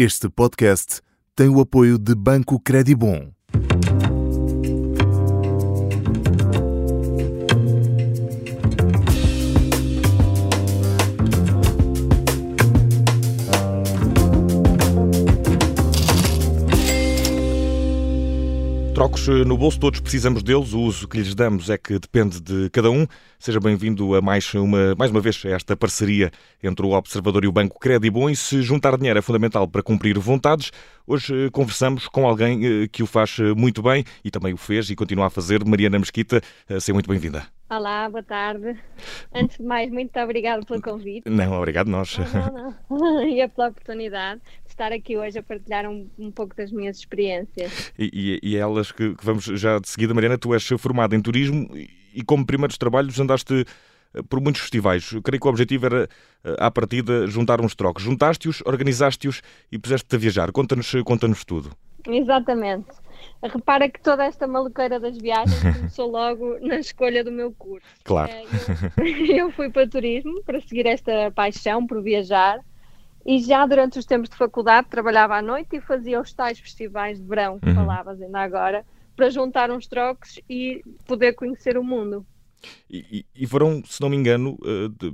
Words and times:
Este 0.00 0.28
podcast 0.28 1.00
tem 1.34 1.48
o 1.48 1.60
apoio 1.60 1.98
de 1.98 2.14
Banco 2.14 2.60
Credibon. 2.60 3.32
Trocos 18.98 19.28
eh, 19.28 19.44
no 19.44 19.56
bolso, 19.56 19.78
todos 19.78 20.00
precisamos 20.00 20.42
deles. 20.42 20.72
O 20.72 20.80
uso 20.80 21.06
que 21.06 21.18
lhes 21.18 21.32
damos 21.32 21.70
é 21.70 21.78
que 21.78 22.00
depende 22.00 22.40
de 22.40 22.68
cada 22.70 22.90
um. 22.90 23.06
Seja 23.38 23.60
bem-vindo 23.60 24.16
a 24.16 24.20
mais 24.20 24.52
uma, 24.54 24.92
mais 24.96 25.12
uma 25.12 25.20
vez 25.20 25.40
a 25.46 25.50
esta 25.50 25.76
parceria 25.76 26.32
entre 26.60 26.84
o 26.84 26.90
Observador 26.90 27.44
e 27.44 27.46
o 27.46 27.52
Banco 27.52 27.78
Credibon. 27.78 28.28
E 28.28 28.34
se 28.34 28.60
juntar 28.60 28.96
dinheiro 28.96 29.16
é 29.16 29.22
fundamental 29.22 29.68
para 29.68 29.84
cumprir 29.84 30.18
vontades, 30.18 30.72
hoje 31.06 31.46
eh, 31.46 31.48
conversamos 31.48 32.08
com 32.08 32.26
alguém 32.26 32.66
eh, 32.66 32.88
que 32.88 33.00
o 33.00 33.06
faz 33.06 33.38
muito 33.56 33.80
bem 33.82 34.04
e 34.24 34.32
também 34.32 34.52
o 34.52 34.56
fez 34.56 34.90
e 34.90 34.96
continua 34.96 35.26
a 35.26 35.30
fazer. 35.30 35.64
Mariana 35.64 36.00
Mesquita, 36.00 36.42
seja 36.68 36.92
muito 36.92 37.08
bem-vinda. 37.08 37.57
Olá, 37.70 38.08
boa 38.08 38.22
tarde. 38.22 38.78
Antes 39.34 39.58
de 39.58 39.62
mais, 39.62 39.90
muito 39.90 40.18
obrigado 40.18 40.64
pelo 40.64 40.80
convite. 40.80 41.28
Não, 41.28 41.52
obrigado 41.52 41.88
nós. 41.88 42.16
Não, 42.16 42.50
não, 42.50 42.74
não. 42.88 43.24
E 43.28 43.42
é 43.42 43.48
pela 43.48 43.68
oportunidade 43.68 44.40
de 44.64 44.70
estar 44.70 44.90
aqui 44.90 45.18
hoje 45.18 45.38
a 45.38 45.42
partilhar 45.42 45.86
um, 45.86 46.08
um 46.18 46.30
pouco 46.30 46.56
das 46.56 46.72
minhas 46.72 46.96
experiências. 46.96 47.92
E, 47.98 48.38
e, 48.42 48.52
e 48.52 48.56
elas 48.56 48.90
que, 48.90 49.14
que, 49.14 49.22
vamos 49.22 49.44
já 49.44 49.78
de 49.78 49.86
seguida, 49.86 50.14
Mariana, 50.14 50.38
tu 50.38 50.54
és 50.54 50.66
formada 50.78 51.14
em 51.14 51.20
turismo 51.20 51.68
e 52.14 52.22
como 52.24 52.46
primeiros 52.46 52.78
trabalhos 52.78 53.20
andaste 53.20 53.66
eh, 54.14 54.22
por 54.22 54.40
muitos 54.40 54.62
festivais. 54.62 55.12
Eu 55.12 55.20
creio 55.20 55.38
que 55.38 55.46
o 55.46 55.50
objetivo 55.50 55.84
era, 55.84 56.08
eh, 56.44 56.56
à 56.58 56.70
partida, 56.70 57.26
juntar 57.26 57.60
uns 57.60 57.74
trocos. 57.74 58.02
Juntaste-os, 58.02 58.62
organizaste-os 58.64 59.42
e 59.70 59.78
puseste-te 59.78 60.16
a 60.16 60.18
viajar. 60.18 60.52
Conta-nos 60.52 60.90
conta 61.04 61.28
tudo. 61.46 61.70
Exatamente. 62.06 62.88
Repara 63.42 63.88
que 63.88 64.00
toda 64.00 64.24
esta 64.24 64.46
maluqueira 64.46 64.98
das 64.98 65.16
viagens 65.18 65.60
começou 65.76 66.10
logo 66.10 66.58
na 66.60 66.78
escolha 66.78 67.22
do 67.24 67.32
meu 67.32 67.52
curso. 67.52 67.86
Claro. 68.04 68.32
Eu, 68.96 69.36
eu 69.46 69.52
fui 69.52 69.70
para 69.70 69.88
turismo 69.88 70.42
para 70.44 70.60
seguir 70.60 70.86
esta 70.86 71.30
paixão 71.32 71.86
por 71.86 72.02
viajar 72.02 72.60
e 73.26 73.38
já 73.40 73.66
durante 73.66 73.98
os 73.98 74.06
tempos 74.06 74.28
de 74.28 74.36
faculdade 74.36 74.88
trabalhava 74.88 75.36
à 75.36 75.42
noite 75.42 75.76
e 75.76 75.80
fazia 75.80 76.20
os 76.20 76.32
tais 76.32 76.58
festivais 76.58 77.20
de 77.20 77.26
verão 77.26 77.58
que 77.58 77.68
uhum. 77.68 77.74
falavas 77.74 78.20
ainda 78.20 78.40
agora 78.40 78.84
para 79.14 79.30
juntar 79.30 79.70
uns 79.70 79.86
trocos 79.86 80.40
e 80.48 80.82
poder 81.06 81.34
conhecer 81.34 81.76
o 81.76 81.82
mundo. 81.82 82.24
E, 82.88 83.26
e 83.34 83.46
foram, 83.46 83.82
se 83.84 84.00
não 84.00 84.08
me 84.08 84.16
engano, 84.16 84.56
eh, 84.64 85.12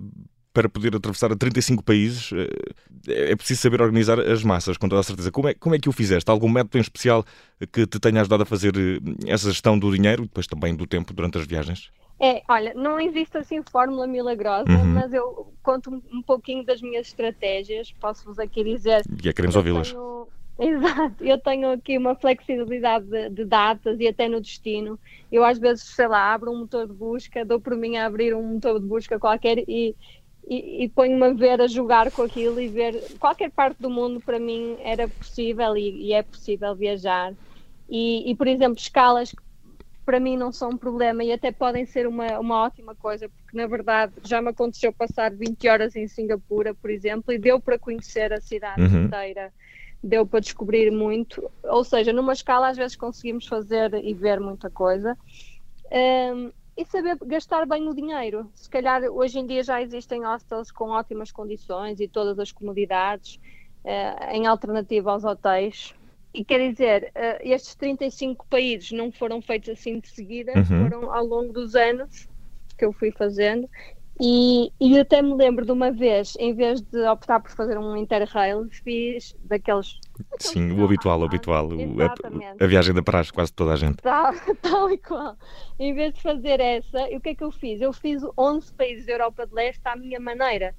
para 0.54 0.68
poder 0.68 0.94
atravessar 0.94 1.32
a 1.32 1.36
35 1.36 1.82
países, 1.82 2.30
eh, 2.32 3.32
é 3.32 3.36
preciso 3.36 3.60
saber 3.60 3.82
organizar 3.82 4.20
as 4.20 4.44
massas, 4.44 4.76
com 4.78 4.88
toda 4.88 5.00
a 5.00 5.02
certeza. 5.02 5.32
Como 5.32 5.48
é, 5.48 5.54
como 5.54 5.74
é 5.74 5.78
que 5.80 5.88
o 5.88 5.92
fizeste? 5.92 6.30
Algum 6.30 6.48
método 6.48 6.78
em 6.78 6.80
especial 6.80 7.24
que 7.72 7.86
te 7.86 7.98
tenha 7.98 8.20
ajudado 8.20 8.44
a 8.44 8.46
fazer 8.46 8.72
eh, 8.76 9.00
essa 9.26 9.50
gestão 9.50 9.76
do 9.76 9.94
dinheiro 9.94 10.22
e 10.22 10.26
depois 10.26 10.46
também 10.46 10.74
do 10.74 10.86
tempo 10.86 11.12
durante 11.12 11.38
as 11.38 11.46
viagens? 11.46 11.90
É, 12.20 12.42
olha, 12.48 12.72
não 12.74 13.00
existe 13.00 13.36
assim 13.36 13.60
fórmula 13.68 14.06
milagrosa, 14.06 14.70
uhum. 14.70 14.94
mas 14.94 15.12
eu 15.12 15.52
conto 15.60 15.90
um 16.12 16.22
pouquinho 16.22 16.64
das 16.64 16.80
minhas 16.80 17.08
estratégias, 17.08 17.92
posso-vos 18.00 18.38
aqui 18.38 18.62
dizer. 18.62 19.02
E 19.22 19.28
é 19.28 19.32
queremos 19.32 19.56
ouvi-las. 19.56 19.90
Tenho... 19.90 20.28
Exato, 20.56 21.24
eu 21.24 21.36
tenho 21.38 21.72
aqui 21.72 21.98
uma 21.98 22.14
flexibilidade 22.14 23.06
de, 23.06 23.28
de, 23.28 23.44
datas 23.44 23.98
e 23.98 24.06
até 24.06 24.28
no 24.28 24.40
destino. 24.40 24.96
Eu 25.32 25.44
às 25.44 25.58
vezes, 25.58 25.82
sei 25.82 26.06
lá, 26.06 26.32
abro 26.32 26.52
um 26.52 26.60
motor 26.60 26.86
de 26.86 26.92
busca, 26.92 27.44
dou 27.44 27.60
por 27.60 27.76
mim 27.76 27.96
a 27.96 28.06
abrir 28.06 28.36
um 28.36 28.54
motor 28.54 28.78
de 28.78 28.86
busca 28.86 29.18
qualquer 29.18 29.58
e, 29.66 29.96
e, 30.48 30.84
e 30.84 30.88
ponho-me 30.88 31.26
a 31.26 31.32
ver, 31.32 31.60
a 31.60 31.66
jogar 31.66 32.10
com 32.10 32.22
aquilo 32.22 32.60
e 32.60 32.68
ver 32.68 33.02
qualquer 33.18 33.50
parte 33.50 33.80
do 33.80 33.88
mundo 33.88 34.20
para 34.20 34.38
mim 34.38 34.76
era 34.82 35.08
possível 35.08 35.76
e, 35.76 36.08
e 36.08 36.12
é 36.12 36.22
possível 36.22 36.74
viajar. 36.74 37.32
E, 37.88 38.30
e, 38.30 38.34
por 38.34 38.46
exemplo, 38.46 38.78
escalas 38.78 39.30
que 39.30 39.42
para 40.04 40.20
mim 40.20 40.36
não 40.36 40.52
são 40.52 40.70
um 40.70 40.76
problema 40.76 41.24
e 41.24 41.32
até 41.32 41.50
podem 41.50 41.86
ser 41.86 42.06
uma, 42.06 42.38
uma 42.38 42.62
ótima 42.64 42.94
coisa, 42.94 43.28
porque 43.28 43.56
na 43.56 43.66
verdade 43.66 44.12
já 44.22 44.42
me 44.42 44.50
aconteceu 44.50 44.92
passar 44.92 45.32
20 45.32 45.66
horas 45.66 45.96
em 45.96 46.06
Singapura, 46.06 46.74
por 46.74 46.90
exemplo, 46.90 47.32
e 47.32 47.38
deu 47.38 47.58
para 47.58 47.78
conhecer 47.78 48.32
a 48.32 48.40
cidade 48.40 48.82
uhum. 48.82 49.04
inteira, 49.04 49.50
deu 50.02 50.26
para 50.26 50.40
descobrir 50.40 50.90
muito. 50.90 51.50
Ou 51.62 51.82
seja, 51.82 52.12
numa 52.12 52.34
escala 52.34 52.68
às 52.68 52.76
vezes 52.76 52.96
conseguimos 52.96 53.46
fazer 53.46 53.94
e 53.94 54.12
ver 54.12 54.38
muita 54.40 54.68
coisa. 54.68 55.16
Um, 55.90 56.52
e 56.76 56.84
saber 56.84 57.16
gastar 57.24 57.66
bem 57.66 57.88
o 57.88 57.94
dinheiro. 57.94 58.50
Se 58.54 58.68
calhar 58.68 59.02
hoje 59.04 59.38
em 59.38 59.46
dia 59.46 59.62
já 59.62 59.80
existem 59.80 60.24
hostels 60.24 60.70
com 60.70 60.90
ótimas 60.90 61.30
condições 61.30 62.00
e 62.00 62.08
todas 62.08 62.38
as 62.38 62.50
comodidades 62.50 63.36
uh, 63.84 64.30
em 64.32 64.46
alternativa 64.46 65.12
aos 65.12 65.24
hotéis. 65.24 65.94
E 66.32 66.44
quer 66.44 66.68
dizer, 66.70 67.12
uh, 67.14 67.40
estes 67.42 67.76
35 67.76 68.46
países 68.48 68.90
não 68.90 69.12
foram 69.12 69.40
feitos 69.40 69.68
assim 69.68 70.00
de 70.00 70.08
seguida, 70.08 70.52
uhum. 70.56 70.88
foram 70.88 71.12
ao 71.12 71.24
longo 71.24 71.52
dos 71.52 71.76
anos 71.76 72.28
que 72.76 72.84
eu 72.84 72.92
fui 72.92 73.12
fazendo 73.12 73.68
e, 74.20 74.72
e 74.80 74.98
até 74.98 75.20
me 75.20 75.34
lembro 75.34 75.64
de 75.64 75.72
uma 75.72 75.90
vez, 75.90 76.36
em 76.38 76.54
vez 76.54 76.80
de 76.80 77.00
optar 77.08 77.40
por 77.40 77.50
fazer 77.50 77.76
um 77.76 77.96
Interrail, 77.96 78.68
fiz 78.70 79.34
daqueles. 79.44 79.98
Sim, 80.38 80.70
o 80.72 80.84
habitual, 80.84 81.20
o 81.20 81.24
habitual. 81.24 81.68
a, 81.70 82.64
a, 82.64 82.66
viagem 82.66 82.94
da 82.94 83.02
praxe, 83.02 83.32
quase 83.32 83.52
toda 83.52 83.72
a 83.72 83.76
gente. 83.76 83.96
Tal, 83.96 84.32
tal 84.62 84.90
e 84.90 84.98
qual. 84.98 85.36
Em 85.80 85.92
vez 85.94 86.14
de 86.14 86.22
fazer 86.22 86.60
essa, 86.60 87.04
o 87.08 87.20
que 87.20 87.30
é 87.30 87.34
que 87.34 87.42
eu 87.42 87.50
fiz? 87.50 87.80
Eu 87.80 87.92
fiz 87.92 88.22
11 88.38 88.72
países 88.74 89.06
da 89.06 89.12
Europa 89.12 89.46
de 89.46 89.54
Leste 89.54 89.82
à 89.84 89.96
minha 89.96 90.20
maneira. 90.20 90.74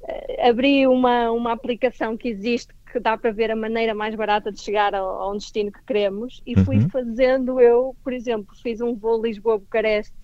Uh, 0.00 0.48
abri 0.48 0.86
uma, 0.86 1.30
uma 1.30 1.52
aplicação 1.52 2.16
que 2.16 2.28
existe 2.28 2.72
que 2.90 2.98
dá 2.98 3.16
para 3.18 3.30
ver 3.30 3.50
a 3.50 3.56
maneira 3.56 3.94
mais 3.94 4.14
barata 4.14 4.50
de 4.50 4.58
chegar 4.58 4.94
ao, 4.94 5.20
a 5.20 5.30
um 5.30 5.36
destino 5.36 5.70
que 5.70 5.84
queremos 5.84 6.42
e 6.46 6.58
fui 6.64 6.76
uhum. 6.76 6.88
fazendo 6.88 7.60
eu, 7.60 7.94
por 8.02 8.12
exemplo, 8.12 8.56
fiz 8.56 8.80
um 8.80 8.96
voo 8.96 9.22
Lisboa-Bucareste 9.22 10.14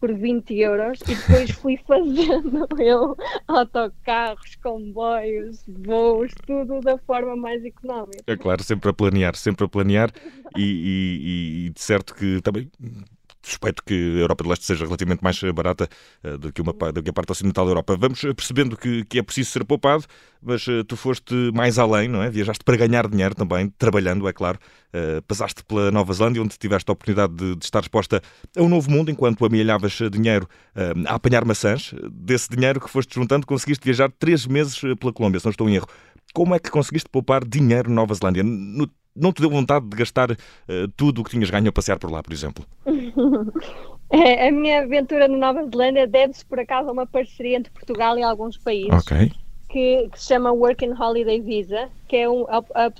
por 0.00 0.12
20 0.12 0.54
euros 0.58 1.00
e 1.02 1.14
depois 1.14 1.50
fui 1.50 1.76
fazendo 1.86 2.66
eu 2.78 3.16
autocarros, 3.46 4.56
comboios, 4.62 5.64
voos, 5.66 6.32
tudo 6.46 6.80
da 6.80 6.98
forma 6.98 7.36
mais 7.36 7.64
económica. 7.64 8.22
É 8.26 8.36
claro, 8.36 8.62
sempre 8.62 8.90
a 8.90 8.92
planear, 8.92 9.36
sempre 9.36 9.64
a 9.64 9.68
planear 9.68 10.10
e, 10.56 10.62
e, 10.62 11.66
e 11.66 11.70
de 11.70 11.80
certo 11.80 12.14
que 12.14 12.40
também 12.40 12.70
suspeito 13.48 13.82
que 13.84 13.94
a 13.94 14.20
Europa 14.20 14.44
do 14.44 14.50
Leste 14.50 14.64
seja 14.64 14.84
relativamente 14.84 15.22
mais 15.22 15.40
barata 15.54 15.88
uh, 16.24 16.38
do, 16.38 16.52
que 16.52 16.60
uma, 16.60 16.72
do 16.72 17.02
que 17.02 17.10
a 17.10 17.12
parte 17.12 17.32
ocidental 17.32 17.64
da 17.64 17.70
Europa. 17.72 17.96
Vamos 17.96 18.20
percebendo 18.20 18.76
que, 18.76 19.04
que 19.04 19.18
é 19.18 19.22
preciso 19.22 19.50
ser 19.50 19.64
poupado, 19.64 20.04
mas 20.42 20.66
uh, 20.66 20.84
tu 20.84 20.96
foste 20.96 21.34
mais 21.54 21.78
além, 21.78 22.08
não 22.08 22.22
é? 22.22 22.30
Viajaste 22.30 22.64
para 22.64 22.76
ganhar 22.76 23.08
dinheiro 23.08 23.34
também, 23.34 23.72
trabalhando, 23.78 24.28
é 24.28 24.32
claro. 24.32 24.58
Passaste 25.26 25.62
pela 25.64 25.90
Nova 25.90 26.14
Zelândia, 26.14 26.42
onde 26.42 26.56
tiveste 26.56 26.90
a 26.90 26.94
oportunidade 26.94 27.34
de, 27.34 27.56
de 27.56 27.64
estar 27.64 27.80
exposta 27.80 28.22
a 28.56 28.62
um 28.62 28.70
novo 28.70 28.90
mundo, 28.90 29.10
enquanto 29.10 29.44
amealhavas 29.44 29.98
dinheiro 30.10 30.48
a 31.06 31.14
apanhar 31.14 31.44
maçãs. 31.44 31.92
Desse 32.10 32.48
dinheiro 32.48 32.80
que 32.80 32.88
foste 32.88 33.14
juntando, 33.14 33.46
conseguiste 33.46 33.84
viajar 33.84 34.10
três 34.18 34.46
meses 34.46 34.80
pela 34.98 35.12
Colômbia, 35.12 35.40
se 35.40 35.44
não 35.44 35.50
estou 35.50 35.68
em 35.68 35.74
erro. 35.74 35.86
Como 36.32 36.54
é 36.54 36.58
que 36.58 36.70
conseguiste 36.70 37.08
poupar 37.10 37.44
dinheiro 37.44 37.90
na 37.90 37.96
Nova 37.96 38.14
Zelândia? 38.14 38.42
No 38.42 38.88
não 39.18 39.32
te 39.32 39.40
deu 39.40 39.50
vontade 39.50 39.86
de 39.86 39.96
gastar 39.96 40.30
uh, 40.30 40.36
tudo 40.96 41.20
o 41.20 41.24
que 41.24 41.30
tinhas 41.30 41.50
ganho 41.50 41.68
a 41.68 41.72
passear 41.72 41.98
por 41.98 42.10
lá, 42.10 42.22
por 42.22 42.32
exemplo? 42.32 42.64
é, 44.10 44.48
a 44.48 44.52
minha 44.52 44.82
aventura 44.82 45.28
na 45.28 45.36
Nova 45.36 45.68
Zelândia 45.68 46.06
deve-se, 46.06 46.44
por 46.44 46.58
acaso, 46.58 46.88
a 46.88 46.92
uma 46.92 47.06
parceria 47.06 47.56
entre 47.56 47.72
Portugal 47.72 48.18
e 48.18 48.22
alguns 48.22 48.56
países. 48.56 49.02
Ok. 49.02 49.32
Que, 49.68 50.08
que, 50.08 50.18
se 50.18 50.28
chama 50.28 50.50
Working 50.50 50.94
Holiday 50.98 51.42
Visa, 51.42 51.90
que 52.08 52.16
é 52.16 52.28
um, 52.28 52.46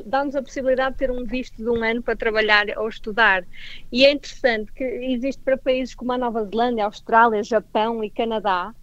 dá-nos 0.05 0.37
a 0.37 0.43
possibilidade 0.43 0.93
de 0.93 0.99
ter 0.99 1.11
um 1.11 1.25
visto 1.25 1.56
de 1.56 1.69
um 1.69 1.83
ano 1.83 2.03
para 2.03 2.15
trabalhar 2.15 2.67
ou 2.77 2.89
estudar. 2.89 3.43
E 3.91 4.05
é 4.05 4.12
interessante 4.12 4.71
que 4.75 4.84
existe 4.84 5.41
para 5.43 5.56
países 5.56 5.95
como 5.95 6.12
a 6.12 6.19
Nova 6.19 6.45
Zelândia, 6.45 6.85
Austrália, 6.85 7.43
Japão 7.43 8.05
e 8.05 8.11
Canadá, 8.11 8.75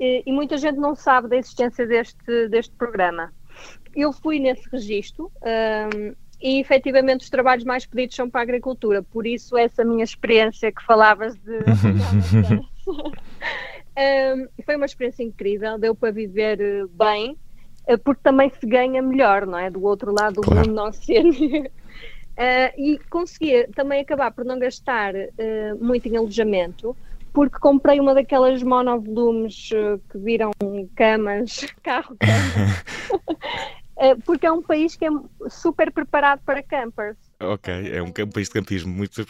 e, 0.00 0.24
e 0.26 0.32
muita 0.32 0.56
gente 0.56 0.78
não 0.78 0.96
sabe 0.96 1.28
da 1.28 1.36
existência 1.36 1.86
deste, 1.86 2.48
deste 2.48 2.74
programa. 2.74 3.32
Eu 3.94 4.12
fui 4.12 4.40
nesse 4.40 4.68
registro, 4.68 5.30
um, 5.42 6.14
e 6.42 6.60
efetivamente 6.60 7.20
os 7.20 7.30
trabalhos 7.30 7.64
mais 7.64 7.86
pedidos 7.86 8.16
são 8.16 8.28
para 8.28 8.40
a 8.40 8.42
agricultura, 8.42 9.02
por 9.02 9.26
isso 9.26 9.56
essa 9.56 9.84
minha 9.84 10.02
experiência 10.02 10.72
que 10.72 10.82
falavas 10.84 11.36
de 11.36 11.58
um, 12.88 14.48
foi 14.64 14.76
uma 14.76 14.86
experiência 14.86 15.22
incrível, 15.22 15.78
deu 15.78 15.94
para 15.94 16.10
viver 16.10 16.60
eh, 16.60 16.84
bem, 16.90 17.36
eh, 17.86 17.96
porque 17.96 18.20
também 18.22 18.50
se 18.50 18.66
ganha 18.66 19.00
melhor, 19.00 19.46
não 19.46 19.58
é? 19.58 19.70
Do 19.70 19.84
outro 19.84 20.12
lado 20.12 20.34
do 20.36 20.40
claro. 20.42 20.68
mundo 20.68 20.74
não 20.74 20.92
ser. 20.92 21.22
Uh, 22.32 22.72
e 22.78 22.98
consegui 23.10 23.66
também 23.74 24.00
acabar 24.00 24.32
por 24.32 24.42
não 24.42 24.58
gastar 24.58 25.14
uh, 25.14 25.78
muito 25.78 26.08
em 26.08 26.16
alojamento, 26.16 26.96
porque 27.30 27.58
comprei 27.58 28.00
uma 28.00 28.14
daquelas 28.14 28.62
monovolumes 28.62 29.70
uh, 29.72 30.00
que 30.10 30.18
viram 30.18 30.50
camas, 30.96 31.66
carro-camas. 31.84 32.84
Eh, 34.02 34.16
porque 34.26 34.46
é 34.46 34.52
um 34.52 34.62
país 34.62 34.96
que 34.96 35.06
é 35.06 35.10
super 35.48 35.92
preparado 35.92 36.40
para 36.44 36.60
campers. 36.60 37.16
Ok, 37.42 37.72
é 37.72 38.02
um, 38.02 38.10
país 38.10 38.48
de 38.48 38.54
campismo. 38.54 38.92
Muito, 38.92 39.24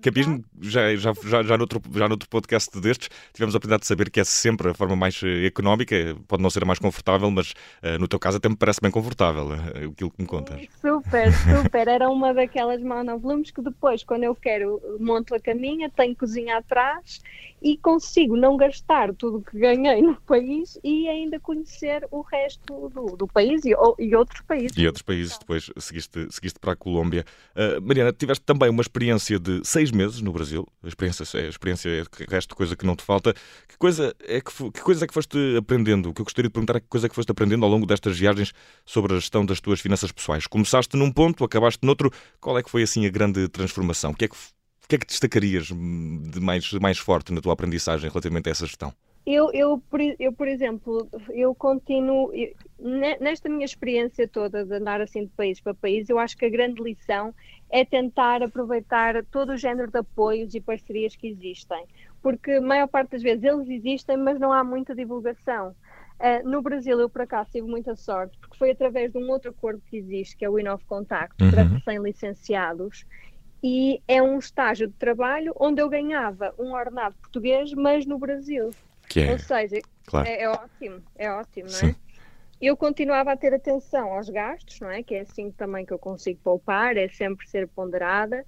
campismo, 0.00 0.44
já, 0.60 0.94
já, 0.94 1.12
já, 1.24 1.42
já, 1.42 1.58
noutro, 1.58 1.80
já 1.94 2.08
noutro 2.08 2.28
podcast 2.28 2.80
destes, 2.80 3.08
tivemos 3.32 3.54
a 3.54 3.58
oportunidade 3.58 3.82
de 3.82 3.86
saber 3.86 4.10
que 4.10 4.20
é 4.20 4.24
sempre 4.24 4.70
a 4.70 4.74
forma 4.74 4.94
mais 4.94 5.20
eh, 5.24 5.46
económica, 5.46 6.16
pode 6.28 6.42
não 6.42 6.50
ser 6.50 6.62
a 6.62 6.66
mais 6.66 6.78
confortável, 6.78 7.30
mas 7.30 7.52
uh, 7.82 7.98
no 7.98 8.06
teu 8.06 8.18
caso 8.18 8.36
até 8.36 8.48
me 8.48 8.56
parece 8.56 8.80
bem 8.80 8.90
confortável 8.90 9.48
uh, 9.48 9.90
aquilo 9.90 10.10
que 10.10 10.22
me 10.22 10.26
contas. 10.26 10.60
Super, 10.80 11.32
super. 11.32 11.88
Era 11.88 12.08
uma 12.08 12.32
daquelas 12.32 12.80
monovolumes 12.80 13.50
que 13.50 13.60
depois, 13.60 14.04
quando 14.04 14.24
eu 14.24 14.34
quero, 14.34 14.80
monto 15.00 15.34
a 15.34 15.40
caminha, 15.40 15.90
tenho 15.90 16.14
cozinha 16.14 16.58
atrás 16.58 17.20
e 17.60 17.76
consigo 17.76 18.36
não 18.36 18.56
gastar 18.56 19.12
tudo 19.14 19.38
o 19.38 19.42
que 19.42 19.58
ganhei 19.58 20.00
no 20.00 20.14
país 20.22 20.78
e 20.82 21.08
ainda 21.08 21.40
conhecer 21.40 22.06
o 22.10 22.20
resto 22.20 22.88
do, 22.88 23.16
do 23.16 23.26
país 23.26 23.64
e, 23.64 23.74
e, 23.98 24.14
outros 24.14 24.40
países. 24.42 24.76
E 24.76 24.86
outros 24.86 25.02
países, 25.02 25.36
depois 25.38 25.70
seguiste, 25.76 26.28
seguiste 26.30 26.58
para 26.58 26.72
a 26.72 26.76
Colômbia. 26.76 27.24
Uh, 27.54 27.80
Mariana, 27.82 28.12
tiveste 28.12 28.44
também 28.44 28.70
uma 28.70 28.82
experiência 28.82 29.38
de 29.38 29.60
seis 29.64 29.90
meses 29.90 30.20
no 30.20 30.32
Brasil. 30.32 30.66
A 30.82 30.88
experiência, 30.88 31.24
a 31.40 31.48
experiência 31.48 31.88
é 31.88 32.02
o 32.02 32.30
resto 32.30 32.54
coisa 32.54 32.76
que 32.76 32.86
não 32.86 32.94
te 32.94 33.02
falta. 33.02 33.34
Que 33.68 33.76
coisa, 33.78 34.14
é 34.20 34.40
que, 34.40 34.52
que 34.70 34.80
coisa 34.80 35.04
é 35.04 35.08
que 35.08 35.14
foste 35.14 35.38
aprendendo? 35.56 36.10
O 36.10 36.14
que 36.14 36.20
eu 36.20 36.24
gostaria 36.24 36.48
de 36.48 36.52
perguntar 36.52 36.76
é 36.76 36.80
que 36.80 36.86
coisa 36.88 37.06
é 37.06 37.08
que 37.08 37.14
foste 37.14 37.30
aprendendo 37.30 37.64
ao 37.64 37.70
longo 37.70 37.86
destas 37.86 38.18
viagens 38.18 38.52
sobre 38.84 39.12
a 39.12 39.16
gestão 39.16 39.44
das 39.44 39.60
tuas 39.60 39.80
finanças 39.80 40.12
pessoais? 40.12 40.46
Começaste 40.46 40.96
num 40.96 41.10
ponto, 41.10 41.44
acabaste 41.44 41.84
noutro. 41.84 42.12
Qual 42.40 42.58
é 42.58 42.62
que 42.62 42.70
foi 42.70 42.82
assim 42.82 43.06
a 43.06 43.10
grande 43.10 43.48
transformação? 43.48 44.12
O 44.12 44.14
que 44.14 44.26
é 44.26 44.28
que, 44.28 44.36
o 44.36 44.88
que, 44.88 44.94
é 44.94 44.98
que 44.98 45.06
destacarias 45.06 45.66
de 45.66 46.40
mais, 46.40 46.72
mais 46.74 46.98
forte 46.98 47.32
na 47.32 47.40
tua 47.40 47.52
aprendizagem 47.52 48.08
relativamente 48.08 48.48
a 48.48 48.52
essa 48.52 48.66
gestão? 48.66 48.92
Eu, 49.30 49.50
eu, 49.52 49.82
eu, 50.18 50.32
por 50.32 50.48
exemplo, 50.48 51.06
eu 51.28 51.54
continuo, 51.54 52.32
eu, 52.32 52.50
nesta 53.20 53.46
minha 53.46 53.66
experiência 53.66 54.26
toda 54.26 54.64
de 54.64 54.74
andar 54.74 55.02
assim 55.02 55.26
de 55.26 55.30
país 55.36 55.60
para 55.60 55.74
país, 55.74 56.08
eu 56.08 56.18
acho 56.18 56.34
que 56.34 56.46
a 56.46 56.48
grande 56.48 56.82
lição 56.82 57.34
é 57.68 57.84
tentar 57.84 58.42
aproveitar 58.42 59.22
todo 59.26 59.52
o 59.52 59.56
género 59.58 59.90
de 59.90 59.98
apoios 59.98 60.54
e 60.54 60.62
parcerias 60.62 61.14
que 61.14 61.28
existem, 61.28 61.84
porque 62.22 62.52
a 62.52 62.60
maior 62.62 62.88
parte 62.88 63.10
das 63.10 63.22
vezes 63.22 63.44
eles 63.44 63.68
existem, 63.68 64.16
mas 64.16 64.40
não 64.40 64.50
há 64.50 64.64
muita 64.64 64.94
divulgação. 64.94 65.76
Uh, 66.18 66.48
no 66.48 66.62
Brasil, 66.62 66.98
eu 66.98 67.10
por 67.10 67.20
acaso 67.20 67.50
tive 67.50 67.68
muita 67.68 67.94
sorte, 67.96 68.34
porque 68.38 68.56
foi 68.56 68.70
através 68.70 69.12
de 69.12 69.18
um 69.18 69.30
outro 69.30 69.50
acordo 69.50 69.82
que 69.90 69.98
existe, 69.98 70.38
que 70.38 70.44
é 70.46 70.48
o 70.48 70.58
Inov 70.58 70.82
Contacto, 70.86 71.44
uhum. 71.44 71.50
para 71.50 71.64
recém-licenciados, 71.64 73.04
e 73.62 74.00
é 74.08 74.22
um 74.22 74.38
estágio 74.38 74.88
de 74.88 74.94
trabalho 74.94 75.52
onde 75.60 75.82
eu 75.82 75.88
ganhava 75.90 76.54
um 76.58 76.72
ordenado 76.72 77.14
português, 77.20 77.74
mas 77.74 78.06
no 78.06 78.18
Brasil. 78.18 78.70
Que 79.08 79.20
é, 79.20 79.32
Ou 79.32 79.38
seja, 79.38 79.78
claro. 80.06 80.28
é, 80.28 80.42
é, 80.42 80.48
ótimo, 80.48 81.02
é 81.16 81.30
ótimo, 81.30 81.68
não 81.70 81.88
é? 81.88 81.94
Eu 82.60 82.76
continuava 82.76 83.32
a 83.32 83.36
ter 83.36 83.54
atenção 83.54 84.12
aos 84.12 84.28
gastos, 84.28 84.80
não 84.80 84.90
é? 84.90 85.02
Que 85.02 85.14
é 85.14 85.20
assim 85.20 85.50
também 85.52 85.86
que 85.86 85.92
eu 85.92 85.98
consigo 85.98 86.40
poupar, 86.42 86.96
é 86.96 87.08
sempre 87.08 87.48
ser 87.48 87.68
ponderada 87.68 88.44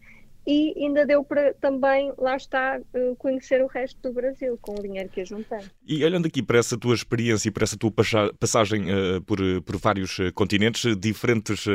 e 0.46 0.74
ainda 0.76 1.04
deu 1.06 1.22
para 1.22 1.52
também, 1.54 2.12
lá 2.16 2.34
está, 2.34 2.80
eh, 2.94 3.14
conhecer 3.18 3.62
o 3.62 3.66
resto 3.66 4.00
do 4.02 4.12
Brasil 4.12 4.58
com 4.60 4.72
o 4.72 4.82
dinheiro 4.82 5.08
que 5.08 5.20
ajuntei. 5.20 5.60
E 5.86 6.04
olhando 6.04 6.26
aqui 6.26 6.42
para 6.42 6.58
essa 6.58 6.78
tua 6.78 6.94
experiência 6.94 7.48
e 7.48 7.50
para 7.52 7.64
essa 7.64 7.76
tua 7.76 7.92
passagem 8.38 8.86
uh, 8.90 9.20
por, 9.22 9.38
por 9.62 9.76
vários 9.76 10.18
eh, 10.18 10.30
continentes, 10.32 10.96
diferentes 10.96 11.66
uh, 11.66 11.70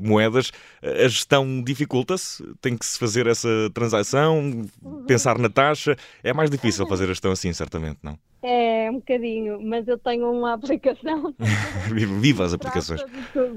moedas, 0.00 0.50
a 0.82 1.08
gestão 1.08 1.62
dificulta-se? 1.62 2.44
Tem 2.60 2.76
que 2.76 2.84
se 2.84 2.98
fazer 2.98 3.26
essa 3.26 3.48
transação, 3.72 4.66
uhum. 4.82 5.04
pensar 5.06 5.38
na 5.38 5.48
taxa? 5.48 5.96
É 6.22 6.32
mais 6.32 6.50
difícil 6.50 6.86
fazer 6.86 7.04
a 7.04 7.08
gestão 7.08 7.30
assim, 7.30 7.52
certamente, 7.52 7.98
não? 8.02 8.18
É, 8.40 8.88
um 8.90 8.96
bocadinho, 8.96 9.60
mas 9.60 9.88
eu 9.88 9.98
tenho 9.98 10.30
uma 10.30 10.52
aplicação. 10.54 11.34
Viva 12.20 12.44
as 12.44 12.52
aplicações! 12.52 13.02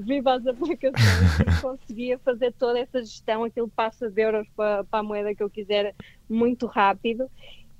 Viva 0.00 0.34
as 0.34 0.46
aplicações! 0.46 1.60
conseguia 1.60 2.18
fazer 2.18 2.52
toda 2.58 2.80
essa 2.80 3.00
gestão, 3.00 3.44
aquilo 3.44 3.68
passa 3.68 4.10
de 4.10 4.22
euros 4.22 4.46
para, 4.56 4.82
para 4.84 5.00
a 5.00 5.02
moeda 5.02 5.34
que 5.34 5.42
eu 5.42 5.50
quiser 5.50 5.94
muito 6.28 6.66
rápido. 6.66 7.30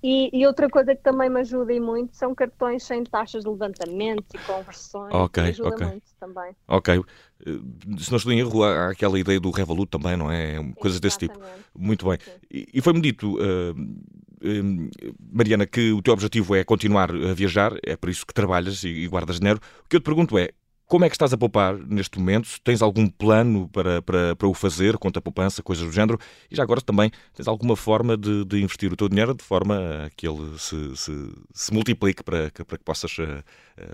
E, 0.03 0.31
e, 0.33 0.45
outra 0.47 0.69
coisa 0.69 0.97
que 0.97 1.03
também 1.03 1.31
me 1.31 1.41
ajuda 1.41 1.73
e 1.73 1.79
muito 1.79 2.17
são 2.17 2.35
cartões 2.35 2.83
sem 2.83 3.05
taxas 3.05 3.45
de 3.45 3.49
levantamento 3.49 4.35
e 4.35 4.39
conversões. 4.39 5.15
Ok, 5.15 5.43
ajuda 5.45 5.69
ok. 5.69 5.87
muito 5.87 6.07
também. 6.19 6.57
Ok. 6.67 7.05
Eh, 7.47 7.51
se 7.99 8.11
não 8.11 8.17
estou 8.17 8.33
em 8.33 8.41
erro, 8.41 8.65
há 8.65 8.91
aquela 8.91 9.17
ideia 9.17 9.39
do 9.39 9.51
Revolut 9.53 9.89
também, 9.89 10.17
não 10.17 10.29
é? 10.29 10.57
Coisas 10.75 10.99
desse 10.99 11.19
tipo. 11.19 11.39
Muito 11.73 12.09
bem. 12.09 12.19
E, 12.51 12.67
e 12.75 12.81
foi-me 12.81 13.01
dito, 13.01 13.37
uh, 13.37 13.73
uh, 13.73 15.15
Mariana, 15.33 15.67
que 15.67 15.93
o 15.93 16.03
teu 16.03 16.15
objetivo 16.15 16.57
é 16.57 16.65
continuar 16.65 17.11
a 17.13 17.33
viajar, 17.33 17.73
é 17.85 17.97
por 17.97 18.11
isso 18.11 18.27
que 18.27 18.35
trabalhas 18.35 18.83
e, 18.83 18.89
e 18.89 19.07
guardas 19.07 19.39
dinheiro. 19.39 19.61
O 19.85 19.89
que 19.89 19.95
eu 19.95 20.01
te 20.01 20.05
pergunto 20.05 20.37
é, 20.37 20.51
como 20.93 21.07
é 21.07 21.09
que 21.09 21.15
estás 21.15 21.33
a 21.33 21.39
poupar 21.39 21.79
neste 21.79 22.19
momento? 22.19 22.61
Tens 22.63 22.83
algum 22.83 23.09
plano 23.09 23.67
para, 23.71 24.03
para, 24.03 24.37
para 24.37 24.47
o 24.47 24.53
fazer, 24.53 24.99
conta 24.99 25.23
poupança, 25.23 25.63
coisas 25.63 25.87
do 25.87 25.91
género? 25.91 26.19
E 26.51 26.55
já 26.55 26.63
agora 26.63 26.83
também 26.83 27.11
tens 27.33 27.49
alguma 27.49 27.75
forma 27.75 28.15
de, 28.15 28.45
de 28.45 28.63
investir 28.63 28.93
o 28.93 28.97
teu 28.97 29.09
dinheiro 29.09 29.35
de 29.35 29.43
forma 29.43 30.05
a 30.05 30.11
que 30.11 30.29
ele 30.29 30.59
se, 30.59 30.95
se, 30.95 31.33
se 31.55 31.73
multiplique 31.73 32.23
para, 32.23 32.51
para 32.67 32.77
que 32.77 32.85
possas 32.85 33.17
uh, 33.17 33.43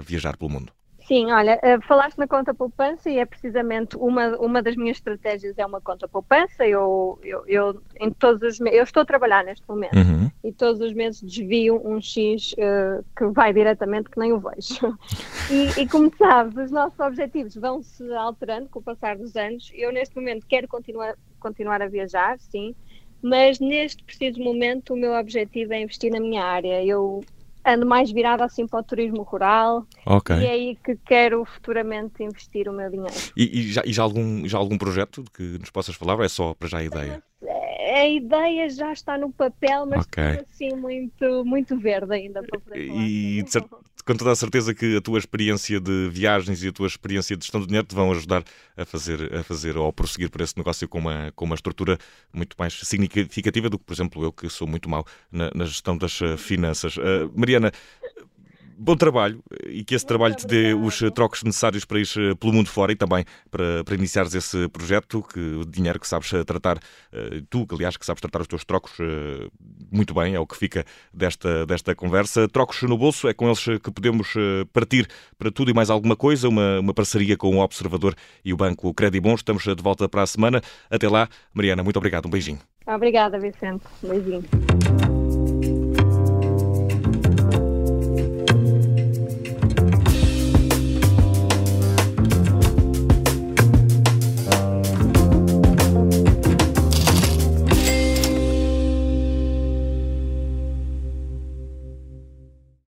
viajar 0.01 0.37
pelo 0.37 0.51
mundo? 0.51 0.73
Sim, 1.09 1.33
olha, 1.33 1.59
uh, 1.65 1.81
falaste 1.87 2.19
na 2.19 2.29
conta 2.29 2.53
poupança 2.53 3.09
e 3.09 3.17
é 3.17 3.25
precisamente 3.25 3.97
uma, 3.97 4.37
uma 4.37 4.63
das 4.63 4.77
minhas 4.77 4.99
estratégias 4.99 5.57
é 5.57 5.65
uma 5.65 5.81
conta 5.81 6.07
poupança. 6.07 6.67
Eu, 6.67 7.19
eu, 7.23 7.43
eu 7.47 7.83
em 7.99 8.11
todos 8.11 8.43
os 8.43 8.61
eu 8.61 8.85
estou 8.85 9.01
a 9.01 9.07
trabalhar 9.07 9.43
neste 9.43 9.67
momento 9.67 9.97
uhum. 9.97 10.31
e 10.45 10.53
todos 10.53 10.83
os 10.83 10.93
meses 10.93 11.23
desvio 11.23 11.81
um 11.83 11.99
X 11.99 12.53
uh, 12.53 13.03
que 13.17 13.25
vai 13.29 13.55
diretamente 13.55 14.11
que 14.11 14.21
nem 14.21 14.35
o 14.35 14.39
vejo. 14.39 14.99
e, 15.51 15.81
e 15.81 15.89
como 15.89 16.15
sabes, 16.15 16.55
os 16.59 16.71
nossos 16.71 17.01
objetivos 17.01 17.55
vão 17.55 17.83
se 17.83 18.13
alterando 18.13 18.69
com 18.69 18.81
o 18.81 18.83
passar 18.83 19.17
dos 19.17 19.35
anos. 19.35 19.71
Eu 19.73 19.91
neste 19.91 20.15
momento 20.15 20.45
quero 20.47 20.69
continuar, 20.69 21.15
continuar 21.41 21.81
a 21.81 21.89
viajar, 21.89 22.39
sim, 22.39 22.75
mas 23.23 23.59
neste 23.59 24.05
preciso 24.05 24.41
momento 24.41 24.93
o 24.93 24.97
meu 24.97 25.15
objetivo 25.15 25.73
é 25.73 25.81
investir 25.81 26.13
na 26.13 26.21
minha 26.21 26.45
área. 26.45 26.85
Eu 26.85 27.25
ando 27.75 27.87
mais 27.87 28.11
virada 28.11 28.45
assim 28.45 28.67
para 28.67 28.81
o 28.81 28.83
turismo 28.83 29.23
rural 29.23 29.87
okay. 30.07 30.37
e 30.37 30.47
é 30.47 30.51
aí 30.51 30.79
que 30.85 30.97
quero 30.97 31.45
futuramente 31.45 32.23
investir 32.23 32.69
o 32.69 32.73
meu 32.73 32.91
dinheiro. 32.91 33.15
E, 33.37 33.61
e, 33.61 33.73
já, 33.73 33.83
e 33.85 33.93
já, 33.93 34.03
algum, 34.03 34.47
já 34.47 34.59
algum 34.59 34.79
projeto 34.79 35.25
que 35.35 35.43
nos 35.59 35.71
possas 35.71 35.95
falar 35.95 36.15
ou 36.17 36.25
é 36.25 36.29
só 36.29 36.55
para 36.55 36.69
já 36.69 36.79
a 36.79 36.85
ideia? 36.85 37.23
A 37.89 38.09
ideia 38.09 38.69
já 38.69 38.93
está 38.93 39.17
no 39.17 39.33
papel, 39.33 39.87
mas 39.87 40.05
okay. 40.05 40.45
assim 40.51 40.75
muito, 40.77 41.45
muito 41.45 41.79
verde 41.79 42.13
ainda 42.15 42.43
para 42.43 42.61
poder 42.61 42.87
falar. 42.87 43.03
E 43.03 43.43
de, 43.43 43.61
com 44.09 44.17
toda 44.17 44.33
a 44.33 44.37
certeza 44.37 44.75
que 44.75 44.97
a 44.97 45.01
tua 45.03 45.19
experiência 45.19 45.79
de 45.79 46.09
viagens 46.11 46.63
e 46.63 46.69
a 46.69 46.73
tua 46.73 46.87
experiência 46.87 47.37
de 47.37 47.45
gestão 47.45 47.61
do 47.61 47.67
dinheiro 47.67 47.87
te 47.87 47.95
vão 47.95 48.11
ajudar 48.11 48.43
a 48.75 48.85
fazer, 48.87 49.35
a 49.35 49.43
fazer 49.43 49.77
ou 49.77 49.87
a 49.87 49.93
prosseguir 49.93 50.31
por 50.31 50.41
esse 50.41 50.57
negócio 50.57 50.89
com 50.89 50.99
uma, 50.99 51.31
com 51.37 51.45
uma 51.45 51.55
estrutura 51.55 51.99
muito 52.33 52.57
mais 52.59 52.73
significativa 52.73 53.69
do 53.69 53.79
que, 53.79 53.85
por 53.85 53.93
exemplo, 53.93 54.25
eu, 54.25 54.33
que 54.33 54.49
sou 54.49 54.67
muito 54.67 54.89
mau 54.89 55.05
na, 55.31 55.51
na 55.55 55.67
gestão 55.67 55.97
das 55.97 56.23
eh, 56.23 56.39
finanças. 56.39 56.97
Uh, 56.97 57.31
Mariana, 57.35 57.71
bom 58.79 58.97
trabalho 58.97 59.43
e 59.67 59.83
que 59.83 59.95
esse 59.95 60.07
trabalho 60.07 60.35
te 60.35 60.47
dê 60.47 60.73
os 60.73 61.03
eh, 61.03 61.11
trocos 61.11 61.43
necessários 61.43 61.85
para 61.85 61.99
ir 61.99 62.09
eh, 62.17 62.35
pelo 62.37 62.53
mundo 62.53 62.69
fora 62.69 62.93
e 62.93 62.97
também 62.97 63.25
para, 63.51 63.83
para 63.83 63.95
iniciares 63.95 64.35
esse 64.35 64.69
projeto, 64.69 65.23
que 65.23 65.41
o 65.41 65.65
dinheiro 65.65 65.99
que 65.99 66.07
sabes 66.07 66.33
eh, 66.33 66.45
tratar, 66.45 66.79
tu, 67.51 67.67
que 67.67 67.75
aliás, 67.75 67.97
que 67.97 68.07
sabes 68.07 68.21
tratar 68.21 68.41
os 68.41 68.47
teus 68.47 68.65
trocos 68.65 68.93
muito 69.91 70.15
bem, 70.15 70.35
é 70.35 70.41
o 70.41 70.47
que 70.47 70.57
fica 70.57 70.85
desta, 71.13 71.67
desta 71.67 71.95
conversa. 71.95 72.49
Trocos 72.49 72.83
no 72.83 72.97
bolso, 72.97 73.29
é 73.29 73.35
com 73.35 73.47
eles 73.47 73.65
que 73.83 73.91
podemos 73.91 74.35
partir 74.73 75.09
para 75.37 75.51
tudo 75.51 75.71
e 75.71 75.75
mais 75.75 75.91
alguma 75.91 76.15
coisa, 76.15 76.49
uma, 76.49 76.79
uma 76.79 76.95
parceria 76.95 77.37
com 77.37 77.57
o 77.57 77.61
Observador 77.61 78.15
e 78.45 78.53
o 78.53 78.57
Banco 78.57 78.93
Credibon. 78.95 79.35
Estamos 79.35 79.65
de 79.65 79.83
volta 79.83 80.09
para 80.09 80.23
a 80.23 80.27
semana. 80.27 80.63
Até 80.91 81.09
lá, 81.09 81.29
Mariana, 81.53 81.83
muito 81.83 81.97
obrigado, 81.97 82.27
um 82.27 82.31
beijinho. 82.31 82.61
Obrigada, 82.87 83.39
Vicente. 83.39 83.85
Um 84.03 84.09
beijinho. 84.09 85.08